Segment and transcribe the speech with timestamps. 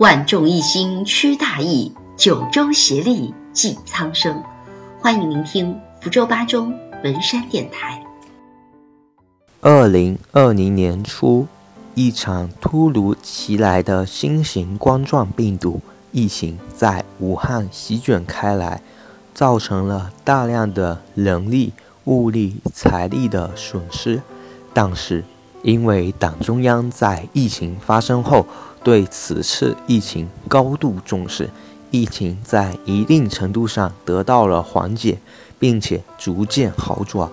[0.00, 4.42] 万众一心驱大疫，九州协力济苍生。
[4.98, 6.72] 欢迎聆听福州八中
[7.04, 8.02] 文山电台。
[9.60, 11.46] 二零二零年初，
[11.94, 15.82] 一场突如其来的新型冠状病毒
[16.12, 18.80] 疫情在武汉席卷开来，
[19.34, 21.74] 造成了大量的人力、
[22.04, 24.22] 物力、财力的损失。
[24.72, 25.22] 但是，
[25.62, 28.46] 因为党中央在疫情发生后
[28.82, 31.50] 对此次疫情高度重视，
[31.90, 35.18] 疫情在一定程度上得到了缓解，
[35.58, 37.30] 并且逐渐好转。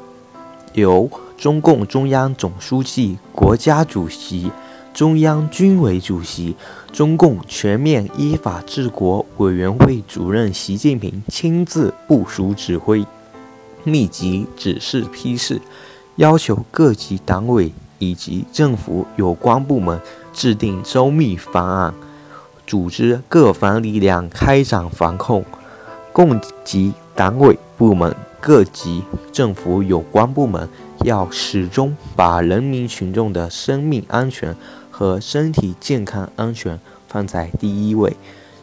[0.73, 4.51] 由中共中央总书记、国家主席、
[4.93, 6.55] 中央军委主席、
[6.91, 13.05] 中共全面依法治国委员会主任习近平亲自部署指挥，
[13.83, 15.61] 密集指示批示，
[16.17, 17.71] 要求各级党委。
[17.99, 19.99] 以及政府有关部门
[20.37, 21.91] 制定周密方案，
[22.67, 25.43] 组织各方力量开展防控。
[26.13, 30.69] 共级党委部门、各级政府有关部门
[31.03, 34.55] 要始终把人民群众的生命安全
[34.91, 38.15] 和身体健康安全放在第一位，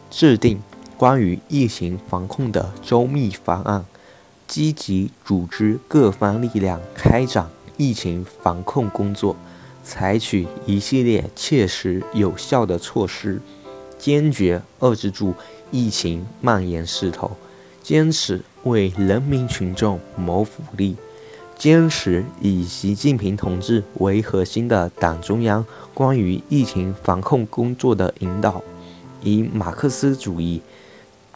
[0.09, 0.61] 制定
[0.95, 3.83] 关于疫情防控的周密方案，
[4.47, 7.49] 积极组织各方力量开展。
[7.77, 9.35] 疫情防控工作，
[9.85, 13.39] 采取一系列切实有效的措施，
[13.99, 15.35] 坚决遏制住
[15.69, 17.37] 疫情蔓延势头，
[17.83, 20.95] 坚持为人民群众谋福利，
[21.55, 25.63] 坚持以习近平同志为核心的党中央
[25.93, 28.63] 关于疫情防控工作的引导，
[29.21, 30.61] 以马克思主义、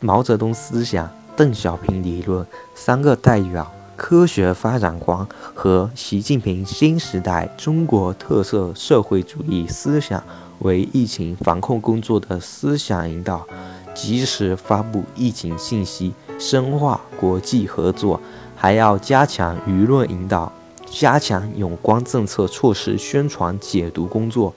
[0.02, 3.72] 毛泽东思想、邓小平理论三个代表。
[4.00, 10.24] 科学发展观和习近平新时代中国特色社会主义思想
[10.60, 13.46] 为疫情防控工作的思想引导，
[13.94, 18.20] 及时发布疫情信息，深化国际合作，
[18.56, 20.50] 还要加强舆论引导，
[20.90, 24.54] 加强有关政策措施宣传解读工作，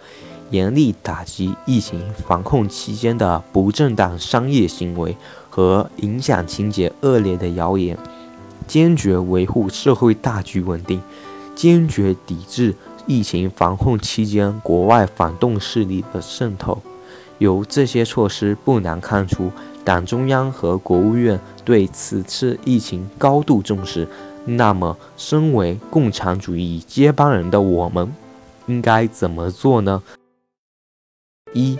[0.50, 5.16] 严厉打击疫情防控期间的不正当商业行为
[5.50, 7.98] 和影响情节恶劣的谣言。
[8.66, 11.00] 坚决维护社会大局稳定，
[11.54, 12.74] 坚决抵制
[13.06, 16.80] 疫情防控期间国外反动势力的渗透。
[17.38, 19.50] 由这些措施不难看出，
[19.84, 24.06] 党中央和国务院对此次疫情高度重视。
[24.44, 28.12] 那么，身为共产主义接班人的我们，
[28.66, 30.02] 应该怎么做呢？
[31.52, 31.78] 一，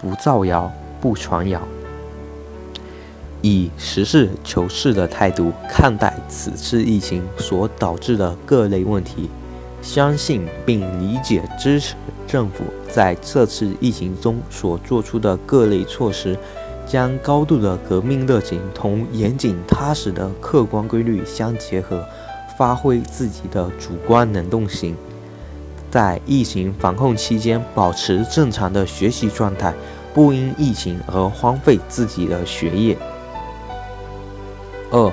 [0.00, 1.60] 不造谣，不传谣。
[3.40, 9.30] 以实事求是的态度看待此次疫情所导致的各类问题，
[9.80, 11.94] 相信并理解支持
[12.26, 16.36] 政府在这次疫情中所做出的各类措施，
[16.84, 22.04] 将高度的革命热情同严谨踏实的客观规律相结合，
[22.58, 24.96] 发挥自己的主观能动性，
[25.90, 29.72] 在疫情防控期间保持正常的学习状态，
[30.12, 32.96] 不因疫情而荒废自己的学业。
[34.90, 35.12] 二，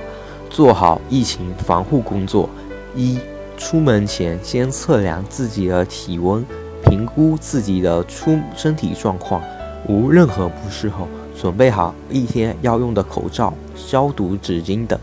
[0.50, 2.50] 做好疫情防护工作。
[2.96, 3.20] 一，
[3.58, 6.46] 出门前先测量自己的体温，
[6.86, 9.42] 评估自己的出身体状况，
[9.88, 14.98] 无任何不适后，准备好一天要用的口罩、消毒纸巾等。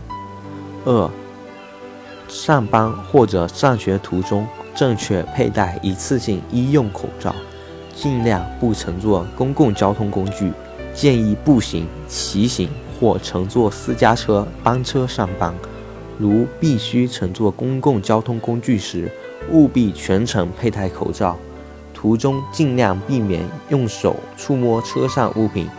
[0.85, 1.09] 二，
[2.27, 7.35] 上班或者上学途中正确佩戴一次性医用口罩，
[7.95, 10.51] 尽量不乘坐公共交通工具，
[10.95, 12.67] 建议步行、骑行。
[13.03, 15.53] 或乘坐私家车、班车上班，
[16.17, 19.11] 如必须乘坐公共交通工具时，
[19.51, 21.37] 务必全程佩戴口罩。
[21.93, 25.69] 途中尽量避免用手触摸车上物品。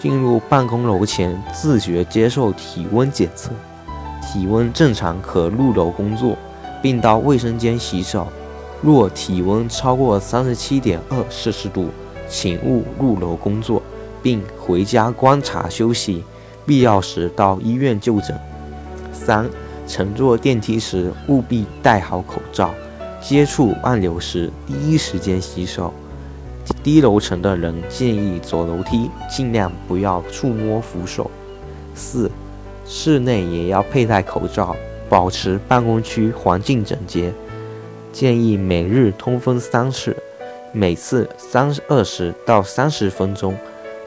[0.00, 3.52] 进入办公楼前，自觉接受体温检测，
[4.20, 6.36] 体温正常可入楼工作，
[6.82, 8.26] 并到卫生间洗手。
[8.82, 11.90] 若体温超过三十七点二摄氏度，
[12.28, 13.80] 请勿入楼工作，
[14.20, 16.24] 并回家观察休息。
[16.66, 18.36] 必要时到医院就诊。
[19.12, 19.48] 三、
[19.86, 22.74] 乘坐电梯时务必戴好口罩，
[23.22, 25.94] 接触暗流时第一时间洗手。
[26.82, 31.30] 低楼层的人建议走楼梯尽量不要触摸扶手。
[31.94, 32.30] 四、
[32.84, 34.76] 室内也要佩戴口罩，
[35.08, 37.32] 保持办公区环境整洁。
[38.12, 40.16] 建议每日通风三次，
[40.72, 43.56] 每次三二十到三十分钟。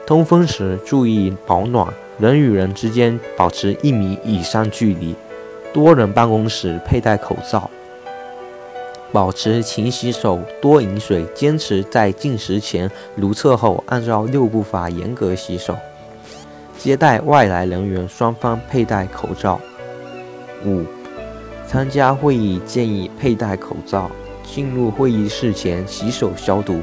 [0.06, 1.92] 通风时注意保暖。
[2.20, 5.14] 人与人之间保持一米以上距离，
[5.72, 7.70] 多人办公时佩戴口罩。
[9.10, 15.74] 保持勤洗手、多饮水，坚持在进食前、如厕后按照六步法严格洗手。
[16.76, 19.58] 接待外来人员，双方佩戴口罩。
[20.66, 20.84] 五、
[21.66, 24.10] 参加会议建议佩戴口罩。
[24.44, 26.80] 进入会议室前洗手消毒。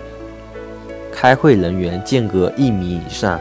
[1.11, 3.37] 开会人员间隔一米以上，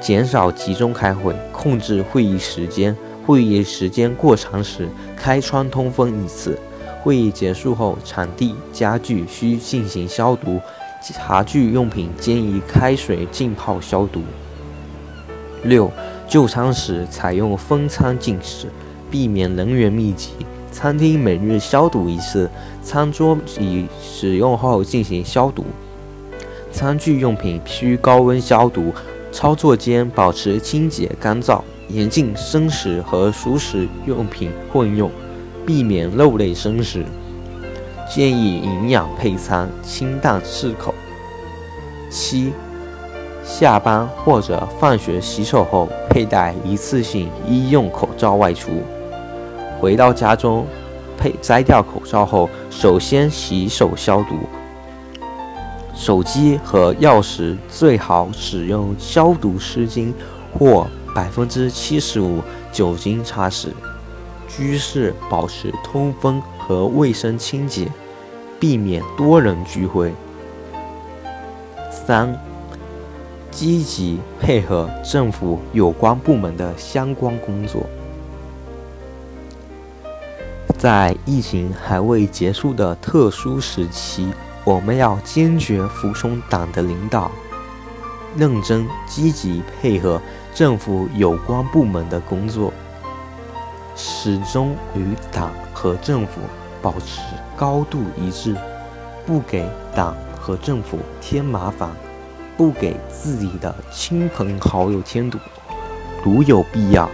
[0.00, 2.96] 减少集中开会，控制会议时间。
[3.26, 6.58] 会议时间过长时，开窗通风一次。
[7.02, 10.60] 会议结束后，场地、家具需进行消毒，
[11.02, 14.22] 茶具用品建议开水浸泡消毒。
[15.64, 15.90] 六、
[16.26, 18.68] 就餐时采用分餐进食，
[19.10, 20.30] 避免人员密集。
[20.70, 22.48] 餐厅每日消毒一次，
[22.82, 25.64] 餐桌椅使用后进行消毒。
[26.70, 28.92] 餐具用品需高温消毒，
[29.38, 35.08] 操作间保持清洁干燥，严禁生食和熟食用品混用。
[35.64, 37.04] 避免肉类生食，
[38.10, 40.92] 建议营养配餐，清淡适口。
[42.10, 42.52] 七，
[43.44, 48.82] 下班或者放学洗手后，佩戴一次性医用口罩外出。
[49.78, 50.66] 回到家中，
[51.16, 54.34] 佩摘掉口罩后，首先洗手消毒。
[55.98, 60.12] 手机和钥匙最好使用消毒湿巾
[60.56, 62.40] 或百分之七十五
[62.72, 63.70] 酒精擦拭。
[64.48, 67.88] 居室保持通风和卫生清洁，
[68.60, 70.14] 避免多人聚会。
[71.90, 72.32] 三、
[73.50, 77.84] 积极配合政府有关部门的相关工作。
[80.78, 84.28] 在疫情还未结束的特殊时期，
[84.68, 87.30] 我们要坚决服从党的领导，
[88.36, 90.20] 认真积极配合
[90.54, 92.70] 政府有关部门的工作。
[93.96, 96.42] 始终与党和政府
[96.82, 97.22] 保持
[97.56, 98.54] 高度一致，
[99.24, 100.98] 不给党和政府。
[101.18, 101.88] 添麻烦，
[102.54, 105.38] 不给自己的亲朋好友添堵。
[106.22, 107.08] 如有必要，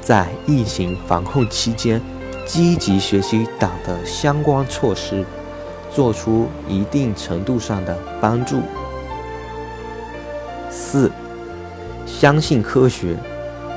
[0.00, 2.02] 在疫情防控期间，
[2.44, 5.24] 积极学习党的相关措施，
[5.96, 8.60] 做出一定程度上的帮助。
[10.70, 11.10] 四，
[12.04, 13.16] 相信科学，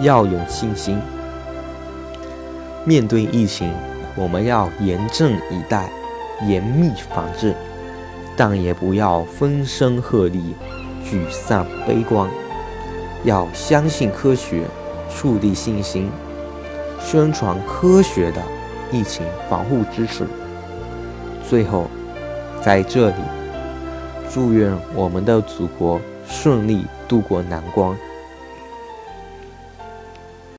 [0.01, 0.99] 要有信心。
[2.83, 3.71] 面对疫情，
[4.17, 5.89] 我们要严阵以待，
[6.45, 7.55] 严密防治，
[8.35, 10.41] 但也不要风声鹤唳、
[11.05, 12.29] 沮丧悲观。
[13.23, 14.65] 要相信科学，
[15.09, 16.09] 树立信心，
[16.99, 18.41] 宣传科学的
[18.91, 20.27] 疫情防护知识。
[21.49, 21.87] 最后，
[22.61, 23.15] 在这里，
[24.29, 27.97] 祝愿我们的祖国顺利度过难关。